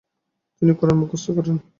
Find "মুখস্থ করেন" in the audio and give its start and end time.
0.99-1.55